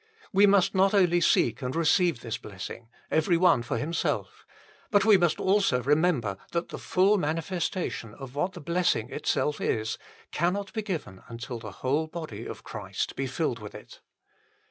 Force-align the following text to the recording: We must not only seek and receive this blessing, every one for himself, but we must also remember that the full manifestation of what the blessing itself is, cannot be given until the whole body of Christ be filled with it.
We 0.33 0.47
must 0.47 0.73
not 0.73 0.95
only 0.95 1.21
seek 1.21 1.61
and 1.61 1.75
receive 1.75 2.21
this 2.21 2.39
blessing, 2.39 2.89
every 3.11 3.37
one 3.37 3.61
for 3.61 3.77
himself, 3.77 4.47
but 4.89 5.05
we 5.05 5.15
must 5.15 5.39
also 5.39 5.83
remember 5.83 6.37
that 6.53 6.69
the 6.69 6.79
full 6.79 7.19
manifestation 7.19 8.15
of 8.15 8.33
what 8.33 8.53
the 8.53 8.61
blessing 8.61 9.11
itself 9.11 9.61
is, 9.61 9.99
cannot 10.31 10.73
be 10.73 10.81
given 10.81 11.21
until 11.27 11.59
the 11.59 11.69
whole 11.85 12.07
body 12.07 12.47
of 12.47 12.63
Christ 12.63 13.15
be 13.15 13.27
filled 13.27 13.59
with 13.59 13.75
it. 13.75 14.01